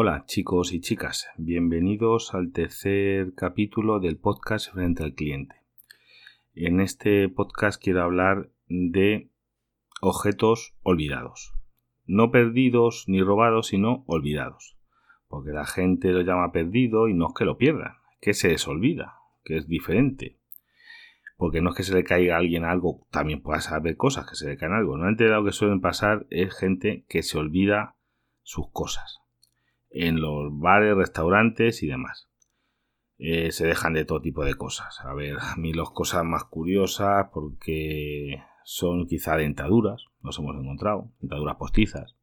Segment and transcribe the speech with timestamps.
[0.00, 5.56] Hola chicos y chicas, bienvenidos al tercer capítulo del podcast frente al cliente.
[6.54, 9.32] En este podcast quiero hablar de
[10.00, 11.52] objetos olvidados.
[12.06, 14.78] No perdidos ni robados, sino olvidados.
[15.26, 18.68] Porque la gente lo llama perdido y no es que lo pierdan, que se les
[18.68, 20.38] olvida, que es diferente.
[21.36, 24.36] Porque no es que se le caiga a alguien algo, también puede saber cosas que
[24.36, 24.96] se le caen algo.
[24.96, 27.96] No lo que suelen pasar es gente que se olvida
[28.44, 29.27] sus cosas
[29.90, 32.28] en los bares, restaurantes y demás.
[33.18, 35.00] Eh, se dejan de todo tipo de cosas.
[35.00, 41.10] A ver, a mí las cosas más curiosas porque son quizá dentaduras, nos hemos encontrado,
[41.20, 42.16] dentaduras postizas,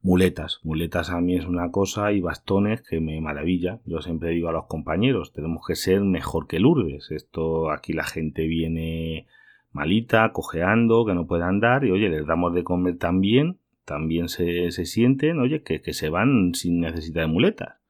[0.00, 0.60] muletas.
[0.62, 3.80] Muletas a mí es una cosa y bastones que me maravilla.
[3.84, 7.10] Yo siempre digo a los compañeros, tenemos que ser mejor que Lourdes.
[7.10, 9.26] Esto aquí la gente viene
[9.72, 13.58] malita, cojeando, que no puede andar y oye, les damos de comer también
[13.90, 17.80] también se, sienten, oye, que, se van sin necesidad de muletas.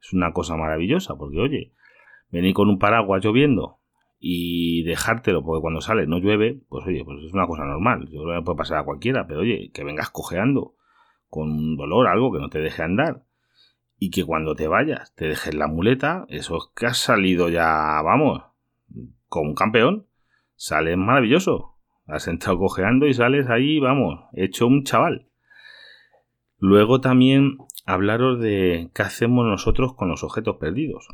[0.00, 1.72] Es una cosa maravillosa, porque, oye,
[2.30, 3.80] venir con un paraguas lloviendo
[4.20, 8.08] y dejártelo porque cuando sale no llueve, pues oye, pues es una cosa normal.
[8.08, 10.76] Yo creo que puede pasar a cualquiera, pero oye, que vengas cojeando
[11.28, 13.24] con un dolor, algo que no te deje andar
[13.98, 18.00] y que cuando te vayas te dejes la muleta, eso es que has salido ya,
[18.04, 18.44] vamos,
[19.26, 20.06] como un campeón.
[20.54, 21.74] Sales maravilloso.
[22.06, 25.27] Has entrado cojeando y sales ahí, vamos, hecho un chaval.
[26.58, 31.06] Luego también hablaros de qué hacemos nosotros con los objetos perdidos.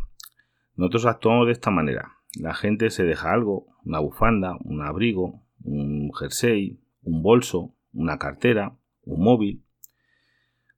[0.74, 2.12] Nosotros actuamos de esta manera.
[2.40, 8.76] La gente se deja algo, una bufanda, un abrigo, un jersey, un bolso, una cartera,
[9.02, 9.64] un móvil.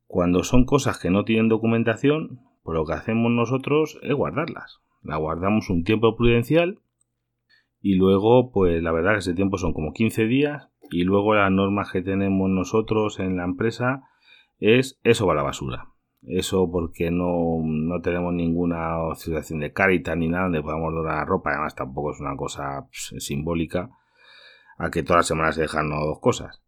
[0.06, 4.81] Cuando son cosas que no tienen documentación, pues lo que hacemos nosotros es guardarlas.
[5.03, 6.81] La guardamos un tiempo prudencial
[7.81, 11.53] y luego, pues la verdad que ese tiempo son como 15 días y luego las
[11.53, 14.03] normas que tenemos nosotros en la empresa
[14.58, 15.96] es eso va a la basura.
[16.22, 17.62] Eso porque no,
[18.02, 21.50] tenemos ninguna situación de carita ni nada donde podamos donar ropa.
[21.50, 23.91] Además, tampoco es una cosa pues, simbólica
[24.78, 26.62] a que todas las semanas se dejan dos cosas.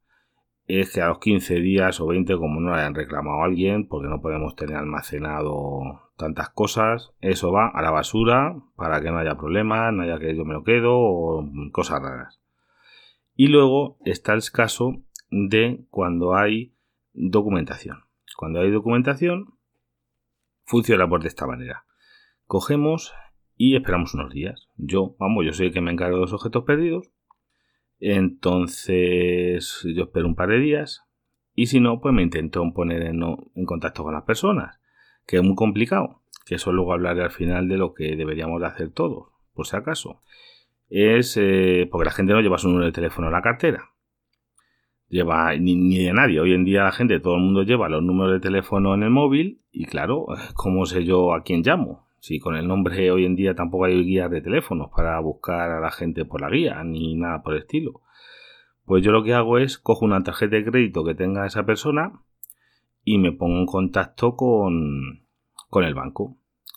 [0.67, 4.09] Es que a los 15 días o 20, como no hayan reclamado a alguien, porque
[4.09, 9.37] no podemos tener almacenado tantas cosas, eso va a la basura para que no haya
[9.37, 12.41] problemas, no haya que yo me lo quedo o cosas raras.
[13.35, 16.75] Y luego está el caso de cuando hay
[17.19, 18.05] documentación.
[18.37, 19.59] Cuando hay documentación,
[20.65, 21.85] funciona por de esta manera.
[22.47, 23.13] Cogemos
[23.57, 24.69] y esperamos unos días.
[24.77, 27.11] Yo, vamos, yo soy el que me encargo de los objetos perdidos.
[27.99, 31.03] Entonces yo espero un par de días
[31.55, 33.21] y si no, pues me intento poner en,
[33.67, 34.79] contacto con las personas,
[35.27, 38.69] que es muy complicado, que eso luego hablaré al final de lo que deberíamos de
[38.69, 40.23] hacer todos, por si acaso.
[40.89, 43.91] Es eh, porque la gente no lleva su número de teléfono en la cartera
[45.09, 46.41] lleva ni, de nadie.
[46.41, 49.11] Hoy en día la gente, todo el mundo lleva los números de teléfono en el
[49.11, 52.07] móvil y claro, ¿cómo sé yo a quién llamo?
[52.21, 55.81] Si con el nombre hoy en día tampoco hay guías de teléfonos para buscar a
[55.81, 58.01] la gente por la guía ni nada por el estilo.
[58.85, 62.23] Pues yo lo que hago es cojo una tarjeta de crédito que tenga esa persona
[63.05, 65.27] y me pongo en contacto con,
[65.69, 66.37] con el banco.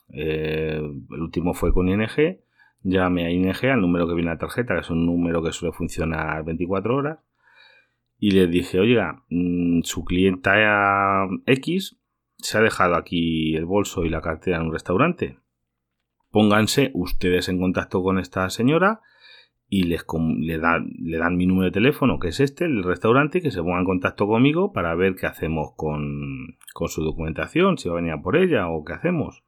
[0.09, 2.39] Eh, el último fue con ING.
[2.83, 5.51] Llame a ING al número que viene en la tarjeta, que es un número que
[5.51, 7.19] suele funcionar 24 horas
[8.23, 11.97] y les dije, oiga, mm, su clienta X
[12.37, 15.39] se ha dejado aquí el bolso y la cartera en un restaurante.
[16.29, 19.01] Pónganse ustedes en contacto con esta señora
[19.67, 20.05] y les
[20.37, 20.59] le,
[20.99, 23.85] le, dan mi número de teléfono, que es este, el restaurante, que se ponga en
[23.85, 28.21] contacto conmigo para ver qué hacemos con, con su documentación, si va a venir a
[28.21, 29.43] por ella o qué hacemos.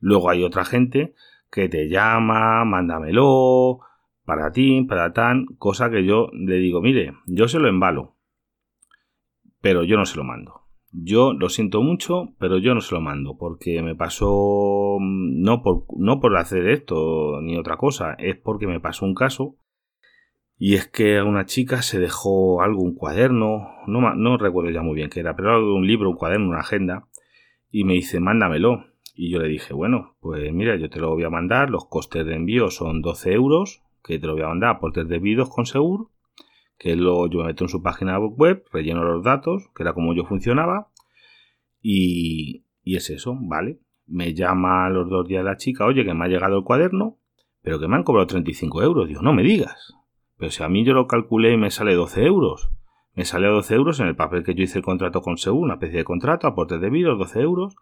[0.00, 1.12] Luego hay otra gente
[1.50, 3.80] que te llama, mándamelo,
[4.24, 8.16] para ti, para tan, cosa que yo le digo, mire, yo se lo embalo,
[9.60, 10.62] pero yo no se lo mando.
[10.94, 15.62] Yo lo siento mucho, pero yo no se lo mando, porque me pasó, mm, no
[15.62, 19.56] por, no por hacer esto ni otra cosa, es porque me pasó un caso,
[20.58, 24.94] y es que una chica se dejó algo, un cuaderno, no, no recuerdo ya muy
[24.94, 27.08] bien qué era, pero algo, un libro, un cuaderno, una agenda,
[27.70, 28.84] y me dice, mándamelo.
[29.14, 32.24] Y yo le dije, bueno, pues mira, yo te lo voy a mandar, los costes
[32.24, 36.10] de envío son 12 euros, que te lo voy a mandar por debidos con Segur,
[36.78, 40.14] que lo, yo me meto en su página web, relleno los datos, que era como
[40.14, 40.88] yo funcionaba,
[41.80, 43.80] y, y es eso, ¿vale?
[44.06, 47.18] Me llama a los dos días la chica, oye, que me ha llegado el cuaderno,
[47.62, 49.08] pero que me han cobrado 35 euros.
[49.08, 49.94] Digo, no me digas.
[50.36, 52.70] Pero si a mí yo lo calculé y me sale 12 euros.
[53.14, 55.74] Me sale 12 euros en el papel que yo hice el contrato con Segur, una
[55.74, 57.76] especie de contrato, aportes debidos, 12 euros.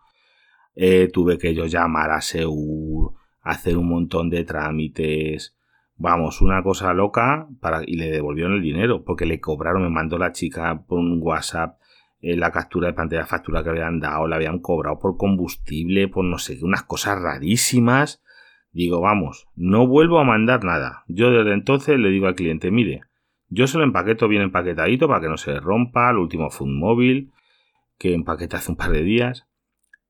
[0.74, 5.56] Eh, tuve que yo llamar a Segur, hacer un montón de trámites,
[6.02, 10.16] Vamos, una cosa loca para, y le devolvieron el dinero porque le cobraron, me mandó
[10.16, 11.78] la chica por un WhatsApp
[12.22, 16.24] eh, la captura de pantalla factura que habían dado, la habían cobrado por combustible, por
[16.24, 18.22] no sé qué, unas cosas rarísimas.
[18.72, 21.04] Digo, vamos, no vuelvo a mandar nada.
[21.06, 23.02] Yo desde entonces le digo al cliente, mire,
[23.48, 27.30] yo se lo empaqueto bien empaquetadito para que no se rompa, el último fue móvil
[27.98, 29.46] que empaqueta hace un par de días.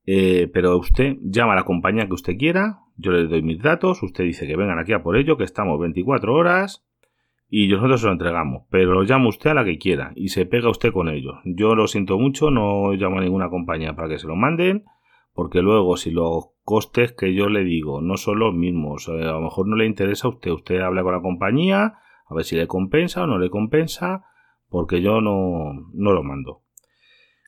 [0.06, 4.02] Eh, pero usted llama a la compañía que usted quiera, yo le doy mis datos,
[4.02, 6.84] usted dice que vengan aquí a por ello, que estamos 24 horas
[7.48, 8.64] y nosotros se lo entregamos.
[8.70, 11.36] Pero lo llama usted a la que quiera y se pega usted con ellos.
[11.44, 14.84] Yo lo siento mucho, no llamo a ninguna compañía para que se lo manden,
[15.34, 19.32] porque luego si los costes que yo le digo no son los mismos, eh, a
[19.32, 21.94] lo mejor no le interesa a usted, usted habla con la compañía,
[22.26, 24.24] a ver si le compensa o no le compensa,
[24.68, 26.62] porque yo no, no lo mando.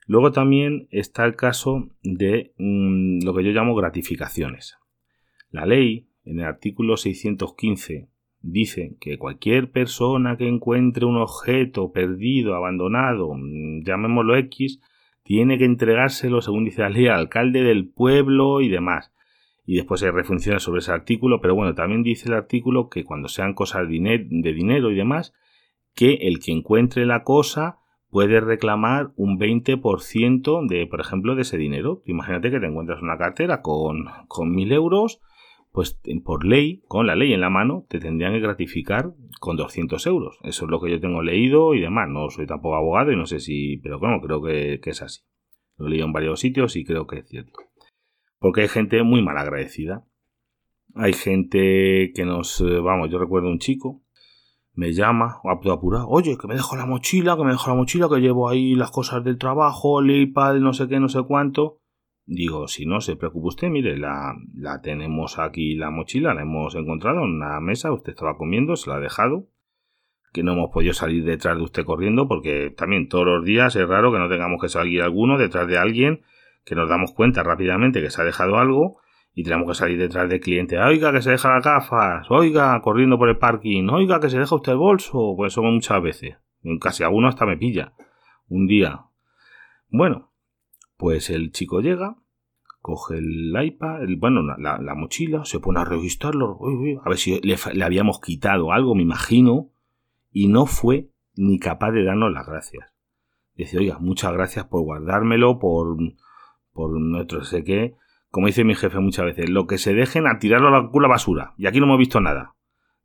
[0.06, 4.76] Luego también está el caso de mm, lo que yo llamo gratificaciones.
[5.52, 8.08] La ley, en el artículo 615,
[8.40, 14.80] dice que cualquier persona que encuentre un objeto perdido, abandonado, mm, llamémoslo X,
[15.22, 19.12] tiene que entregárselo, según dice la ley, al alcalde del pueblo y demás.
[19.66, 23.28] Y después hay refunciones sobre ese artículo, pero bueno, también dice el artículo que cuando
[23.28, 25.34] sean cosas de dinero y demás,
[25.94, 27.78] que el que encuentre la cosa
[28.08, 32.02] puede reclamar un 20% de, por ejemplo, de ese dinero.
[32.06, 35.20] Imagínate que te encuentras una cartera con, con 1.000 euros,
[35.72, 40.06] pues por ley, con la ley en la mano, te tendrían que gratificar con 200
[40.06, 40.38] euros.
[40.44, 42.08] Eso es lo que yo tengo leído y demás.
[42.10, 45.22] No soy tampoco abogado y no sé si, pero bueno, creo que, es así.
[45.78, 47.58] Lo he leído en varios sitios y creo que es cierto.
[48.38, 50.04] Porque hay gente muy mal agradecida.
[50.94, 54.02] Hay gente que nos, eh, vamos, yo recuerdo un chico
[54.74, 58.20] me llama, apurado, oye, que me dejo la mochila, que me dejo la mochila, que
[58.20, 61.81] llevo ahí las cosas del trabajo, el iPad, no sé qué, no sé cuánto.
[62.24, 66.74] Digo, si no se preocupe usted, mire, la, la tenemos aquí, la mochila, la hemos
[66.74, 69.48] encontrado en una mesa, usted estaba comiendo, se la ha dejado,
[70.32, 73.86] que no hemos podido salir detrás de usted corriendo, porque también todos los días es
[73.88, 76.22] raro que no tengamos que salir alguno detrás de alguien,
[76.64, 78.98] que nos damos cuenta rápidamente que se ha dejado algo
[79.34, 80.78] y tenemos que salir detrás del cliente.
[80.78, 82.30] Oiga, que se deja las gafas.
[82.30, 83.88] Oiga, corriendo por el parking.
[83.88, 85.34] Oiga, que se deja usted el bolso.
[85.36, 86.36] Pues eso muchas veces.
[86.80, 87.94] Casi alguno hasta me pilla.
[88.48, 89.00] Un día.
[89.88, 90.31] Bueno,
[91.02, 92.14] pues el chico llega,
[92.80, 96.60] coge el iPad, el, bueno, la, mochila, se pone a registrarlo.
[97.04, 99.72] a ver si le, habíamos quitado algo, me imagino.
[100.30, 102.92] Y no fue ni capaz de darnos las gracias.
[103.56, 105.96] Dice, oiga, muchas gracias por guardármelo, por,
[106.72, 107.96] por nuestro sé qué
[108.30, 111.08] como dice mi jefe muchas veces, lo que se dejen a tirarlo a la cula
[111.08, 111.52] basura.
[111.58, 112.54] Y aquí no hemos visto nada.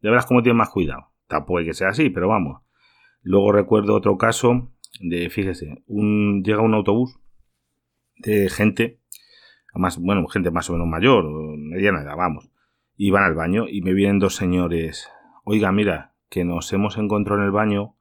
[0.03, 1.07] Ya verás cómo tiene más cuidado.
[1.27, 2.61] Tampoco hay que sea así, pero vamos.
[3.23, 4.71] Luego recuerdo otro caso
[5.01, 7.19] de, fíjese, un, llega un autobús
[8.19, 9.00] de gente,
[9.74, 11.25] más, bueno, gente más o menos mayor,
[11.58, 12.50] mediana edad, vamos,
[12.96, 15.10] y van al baño y me vienen dos señores,
[15.44, 17.96] oiga, mira, que nos hemos encontrado en el baño,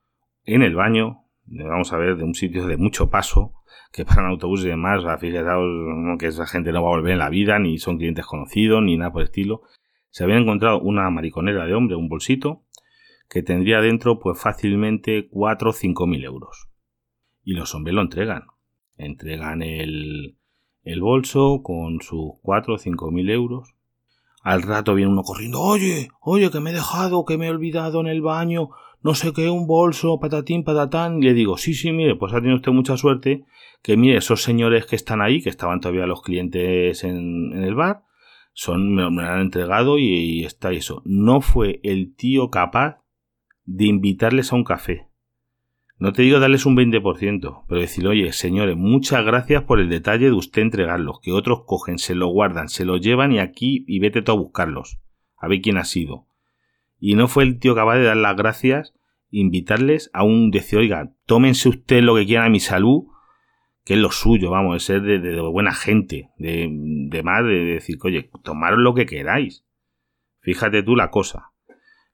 [0.44, 3.52] en el baño, vamos a ver, de un sitio de mucho paso,
[3.92, 7.30] que paran autobuses y demás, o que esa gente no va a volver en la
[7.30, 9.62] vida, ni son clientes conocidos, ni nada por el estilo.
[10.10, 12.64] Se había encontrado una mariconera de hombre, un bolsito,
[13.28, 16.68] que tendría dentro pues fácilmente 4 o 5 mil euros.
[17.42, 18.44] Y los hombres lo entregan.
[18.96, 20.36] Entregan el,
[21.00, 23.74] bolso con sus 4 o 5 mil euros.
[24.42, 28.00] Al rato viene uno corriendo, oye, oye, que me he dejado, que me he olvidado
[28.00, 28.70] en el baño,
[29.02, 31.22] no sé qué, un bolso, patatín, patatán.
[31.22, 33.44] Y le digo, sí, sí, mire, pues ha tenido usted mucha suerte,
[33.82, 38.02] que mire, esos señores que están ahí, que estaban todavía los clientes en, el bar,
[38.52, 41.02] son, me, lo han entregado y, está eso.
[41.04, 42.98] No fue el tío capaz
[43.64, 45.05] de invitarles a un café.
[45.98, 50.26] No te digo darles un 20%, pero decir, oye, señores, muchas gracias por el detalle
[50.26, 53.98] de usted entregarlos, que otros cogen, se lo guardan, se lo llevan y aquí y
[53.98, 54.98] vete tú a buscarlos.
[55.38, 56.26] A ver quién ha sido.
[56.98, 58.94] Y no fue el tío capaz de dar las gracias,
[59.30, 63.04] invitarles a un decir, oiga, tómense usted lo que quieran a mi salud,
[63.84, 67.96] que es lo suyo, vamos, de ser de, buena gente, de, de más, de, decir,
[68.02, 69.64] oye, tomaros lo que queráis.
[70.40, 71.52] Fíjate tú la cosa.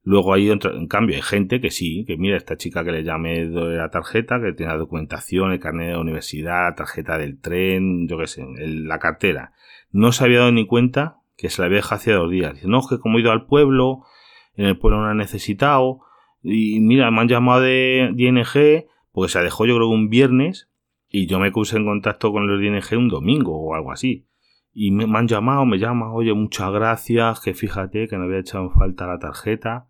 [0.04, 3.04] Luego hay otro, en cambio, hay gente que sí, que mira, esta chica que le
[3.04, 8.09] llame la tarjeta, que tiene la documentación, el carnet de la universidad, tarjeta del tren,
[8.09, 9.52] yo qué sé, la cartera.
[9.92, 12.54] No se había dado ni cuenta que se la había dejado hace dos días.
[12.54, 14.04] Dice, no, es que como he ido al pueblo,
[14.54, 16.00] en el pueblo no ha necesitado.
[16.42, 20.68] Y mira, me han llamado de, ING, porque se dejó yo creo que un viernes,
[21.09, 24.26] y yo me puse en contacto con los de ING un domingo o algo así.
[24.73, 28.64] Y me, han llamado, me llaman, oye, muchas gracias, que fíjate que no había echado
[28.64, 29.88] en falta la tarjeta.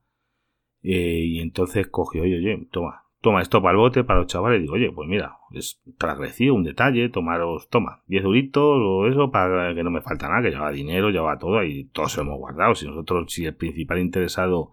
[0.82, 4.58] Eh, y entonces cogió, oye, oye, toma, toma esto para el bote, para los chavales.
[4.58, 9.30] Y digo, oye, pues mira, es agradecido, un detalle, tomaros, toma, 10 duritos o eso
[9.30, 12.38] para que no me falta nada, que lleva dinero, lleva todo y todos lo hemos
[12.38, 12.74] guardado.
[12.74, 14.72] Si nosotros, si el principal interesado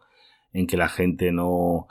[0.52, 1.88] en que la gente no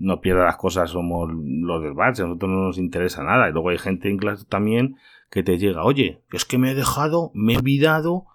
[0.00, 3.48] no pierda las cosas somos los del bar, a nosotros no nos interesa nada.
[3.48, 4.96] Y luego hay gente en clase también
[5.30, 8.26] que te llega, oye, es que me he dejado, me he olvidado.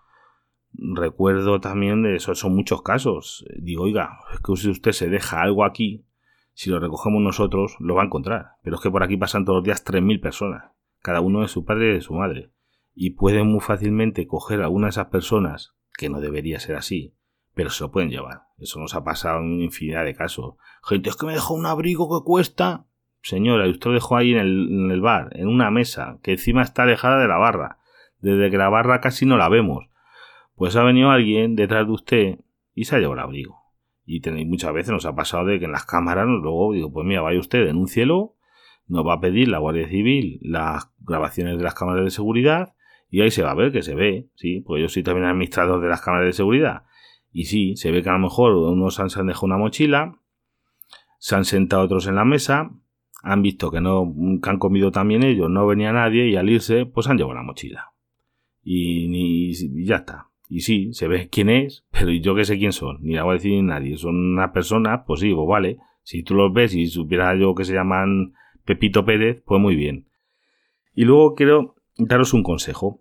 [0.77, 3.46] Recuerdo también de eso, son muchos casos.
[3.58, 6.05] Digo, oiga, es que si usted se deja algo aquí,
[6.53, 8.53] si lo recogemos nosotros, lo va a encontrar.
[8.63, 11.65] Pero es que por aquí pasan todos los días 3.000 personas, cada uno de su
[11.65, 12.51] padre y de su madre.
[12.94, 17.13] Y pueden muy fácilmente coger a una de esas personas, que no debería ser así,
[17.53, 18.44] pero se lo pueden llevar.
[18.58, 20.55] Eso nos ha pasado en infinidad de casos.
[20.84, 22.86] Gente, es que me dejó un abrigo que cuesta.
[23.22, 26.84] Señora, y usted lo dejó ahí en el, bar, en una mesa, que encima está
[26.84, 27.79] alejada de la barra.
[28.20, 29.88] Desde que la barra casi no la vemos.
[30.55, 32.39] Pues ha venido alguien detrás de usted
[32.74, 33.57] y se ha llevado el abrigo.
[34.05, 37.05] Y tenéis, muchas veces nos ha pasado de que en las cámaras, luego digo, pues
[37.07, 38.35] mira, vaya usted, denúncielo,
[38.88, 42.75] nos va a pedir la Guardia Civil las grabaciones de las cámaras de seguridad
[43.09, 45.81] y ahí se va a ver que se ve, sí, pues yo soy también administrador
[45.81, 46.83] de las cámaras de seguridad
[47.38, 50.21] y sí, se ve que a lo mejor unos han, dejado una mochila,
[51.19, 52.71] se han sentado otros en la mesa,
[53.24, 57.07] han visto que no han comido también ellos, no venía nadie y al irse pues
[57.07, 57.91] han llevado la mochila.
[58.63, 60.29] Y, ya está.
[60.47, 63.31] Y sí, se ve quién es, pero yo que sé quién son, ni la voy
[63.31, 63.97] a decir nadie.
[63.97, 65.77] Son una persona, pues sí, pues vale.
[66.03, 68.33] Si tú los ves y supiera yo que se llaman
[68.63, 70.07] Pepito Pérez, pues muy bien.
[70.93, 72.99] Y luego quiero daros un consejo,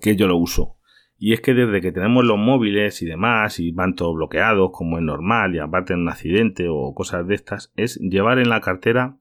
[0.00, 0.76] que yo lo uso.
[1.18, 4.98] Y es que desde que tenemos los móviles y demás, y van todos bloqueados, como
[4.98, 8.60] es normal, y aparte en un accidente o cosas de estas, es llevar en la
[8.60, 9.18] cartera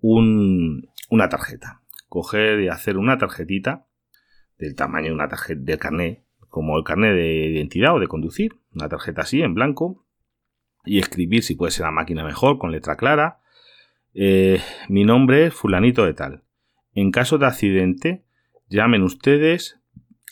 [0.00, 1.82] una tarjeta.
[2.08, 3.86] Coger y hacer una tarjetita
[4.58, 8.60] del tamaño de una tarjeta del carnet, como el carnet de identidad o de conducir,
[8.74, 10.04] una tarjeta así en blanco,
[10.84, 13.40] y escribir, si puede ser la máquina mejor, con letra clara,
[14.12, 16.42] eh, mi nombre es fulanito de tal.
[16.92, 18.24] En caso de accidente,
[18.68, 19.80] llamen ustedes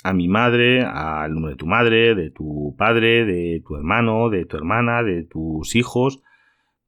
[0.03, 4.45] a mi madre, al número de tu madre, de tu padre, de tu hermano, de
[4.45, 6.23] tu hermana, de tus hijos,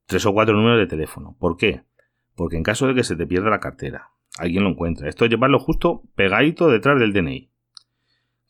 [0.07, 1.37] tres o cuatro números de teléfono.
[1.39, 1.83] ¿Por qué?
[2.35, 5.09] Porque en caso de que se te pierda la cartera, alguien lo encuentra.
[5.09, 7.50] Esto es llevarlo justo pegadito detrás del DNI.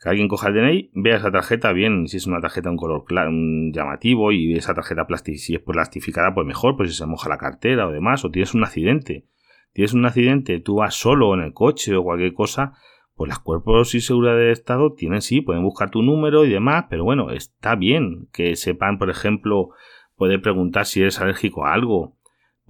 [0.02, 3.04] Que alguien coja el DNI, vea esa tarjeta bien, si es una tarjeta un color
[3.72, 7.86] llamativo y esa tarjeta si es plastificada, pues mejor, pues si se moja la cartera
[7.86, 9.26] o demás, o tienes un accidente.
[9.74, 12.72] Tienes un accidente, tú vas solo en el coche o cualquier cosa,
[13.14, 16.86] pues las cuerpos y seguridad del Estado tienen sí, pueden buscar tu número y demás,
[16.88, 19.68] pero bueno, está bien que sepan, por ejemplo,
[20.16, 22.16] poder preguntar si eres alérgico a algo,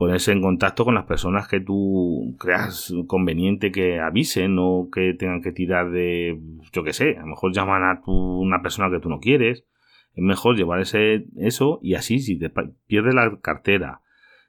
[0.01, 5.43] ponerse en contacto con las personas que tú creas conveniente que avisen o que tengan
[5.43, 6.41] que tirar de,
[6.73, 9.67] yo qué sé, a lo mejor llaman a tu, una persona que tú no quieres.
[10.15, 12.51] Es mejor llevar ese, eso y así, si te
[12.87, 14.01] pierdes la cartera,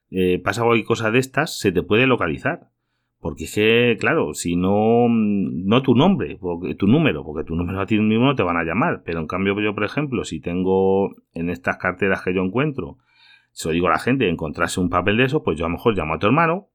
[0.09, 2.69] eh, pasa cualquier cosa de estas, se te puede localizar.
[3.19, 7.81] Porque es que, claro, si no, no tu nombre, porque, tu número, porque tu número
[7.81, 9.01] a ti mismo no te van a llamar.
[9.03, 12.99] Pero en cambio, yo, por ejemplo, si tengo en estas carteras que yo encuentro,
[13.51, 15.75] se lo digo a la gente, encontrase un papel de eso, pues yo a lo
[15.75, 16.69] mejor llamo a tu hermano,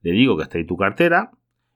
[0.00, 1.32] le digo que está ahí tu cartera,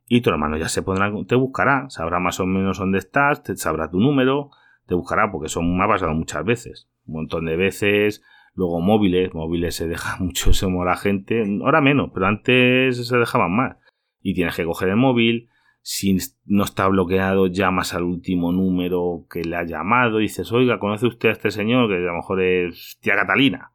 [0.07, 3.57] y tu hermano ya se pondrá, te buscará, sabrá más o menos dónde estás, te
[3.57, 4.51] sabrá tu número,
[4.87, 8.23] te buscará, porque eso me ha pasado muchas veces, un montón de veces.
[8.55, 13.55] Luego móviles, móviles se deja mucho se la gente, ahora menos, pero antes se dejaban
[13.55, 13.77] más
[14.23, 15.49] y tienes que coger el móvil.
[15.81, 20.79] Si no está bloqueado, llamas al último número que le ha llamado y dices, oiga,
[20.79, 21.89] ¿conoce usted a este señor?
[21.89, 23.73] Que a lo mejor es tía Catalina.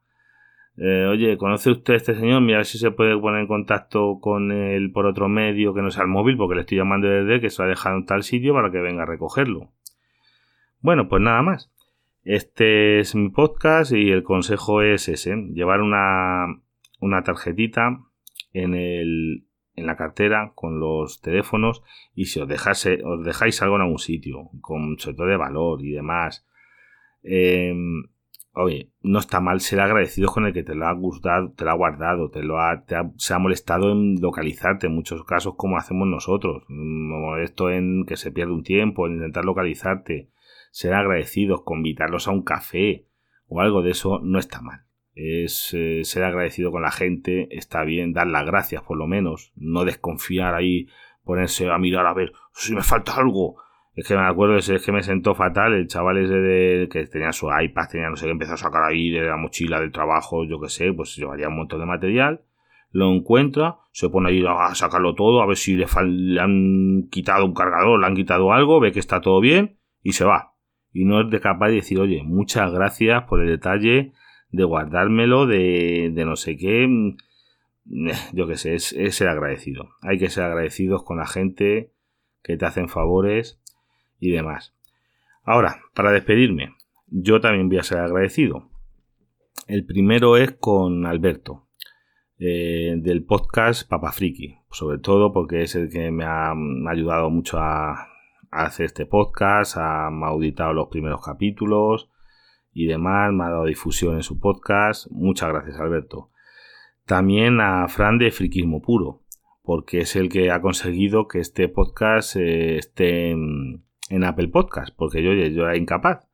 [0.76, 2.42] Eh, oye, ¿conoce usted este señor?
[2.42, 6.02] Mira si se puede poner en contacto con él por otro medio que no sea
[6.02, 8.70] el móvil, porque le estoy llamando desde que se ha dejado en tal sitio para
[8.70, 9.70] que venga a recogerlo.
[10.80, 11.70] Bueno, pues nada más.
[12.24, 16.46] Este es mi podcast y el consejo es ese, llevar una,
[17.00, 18.00] una tarjetita
[18.54, 19.44] en el,
[19.76, 21.82] en la cartera con los teléfonos
[22.14, 25.90] y si os, dejase, os dejáis algo en algún sitio, con sobre de valor y
[25.90, 26.46] demás,
[27.22, 28.04] em,
[28.54, 31.70] oye, no está mal ser agradecido con el que te lo ha gustado, te lo
[31.70, 32.84] ha guardado, te lo ha,
[33.16, 36.64] se ha molestado en localizarte en muchos casos como hacemos nosotros.
[36.68, 40.30] Molesto en que se pierde un tiempo, en intentar localizarte,
[40.70, 43.06] ser agradecidos, convitarlos a un café
[43.46, 44.84] o algo de eso no está mal
[45.14, 49.52] es eh, ser agradecido con la gente, está bien, dar las gracias por lo menos,
[49.54, 50.88] no desconfiar ahí,
[51.24, 53.56] ponerse a mirar a ver si me falta algo.
[53.94, 57.32] Es que me acuerdo, es que me sentó fatal el chaval ese de, que tenía
[57.32, 60.44] su iPad, tenía no sé qué, empezó a sacar ahí de la mochila del trabajo,
[60.44, 62.42] yo qué sé, pues llevaría un montón de material,
[62.90, 65.86] lo encuentra, se pone ahí a sacarlo todo, a ver si le,
[66.40, 70.24] han quitado un cargador, le han quitado algo, ve que está todo bien y se
[70.24, 70.54] va.
[70.92, 74.12] Y no es de capaz de decir, oye, muchas gracias por el detalle,
[74.50, 76.86] de guardármelo, de, de no sé qué.
[76.86, 77.16] Mm,
[78.32, 79.90] yo qué sé, es, ser agradecido.
[80.00, 81.92] Hay que ser agradecidos con la gente
[82.42, 83.60] que te hacen favores
[84.24, 84.74] y demás.
[85.42, 86.74] Ahora, para despedirme,
[87.06, 88.70] yo también voy a ser agradecido.
[89.66, 91.66] El primero es con Alberto.
[92.38, 96.52] eh, del podcast Papa Friki, sobre todo porque es el que me ha,
[96.88, 98.08] ayudado mucho a,
[98.50, 102.10] hacer este podcast, ha, auditado los primeros capítulos
[102.72, 105.06] y demás, me ha dado difusión en su podcast.
[105.10, 106.30] Muchas gracias, Alberto.
[107.06, 109.22] También a Fran de Friquismo Puro,
[109.62, 113.34] porque es el que ha conseguido que este podcast eh, esté
[114.24, 116.28] Apple Podcast, porque yo, yo era incapaz.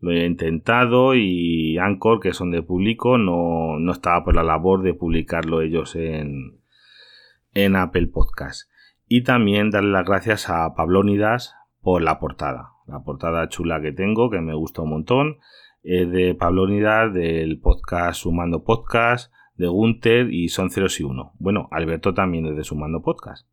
[0.00, 4.82] Lo he intentado y Anchor, que es donde publico, no, no estaba por la labor
[4.82, 6.60] de publicarlo ellos en,
[7.54, 8.68] en Apple Podcast.
[9.06, 12.70] Y también darle las gracias a Pablónidas por la portada.
[12.88, 15.36] La portada chula que tengo, que me gusta un montón,
[15.84, 21.32] es de Pablónidas del podcast Sumando Podcast, de Gunther y Son Ceros y Uno.
[21.38, 23.46] Bueno, Alberto también es de Sumando Podcast.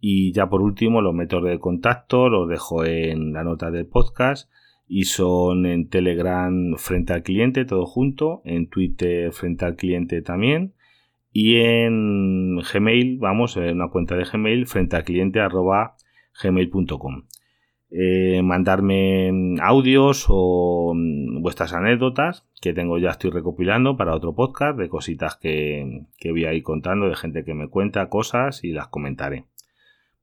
[0.00, 4.50] Y ya por último, los métodos de contacto los dejo en la nota del podcast
[4.86, 10.74] y son en Telegram frente al cliente, todo junto, en Twitter frente al cliente también
[11.32, 15.94] y en Gmail, vamos, en una cuenta de Gmail frente al cliente arroba
[16.42, 17.26] gmail.com.
[17.90, 24.76] Eh, mandarme audios o mm, vuestras anécdotas que tengo ya estoy recopilando para otro podcast
[24.78, 28.72] de cositas que, que voy a ir contando de gente que me cuenta cosas y
[28.72, 29.44] las comentaré.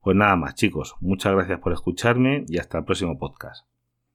[0.06, 3.66] Pues nada más chicos, muchas gracias por escucharme y hasta el próximo podcast.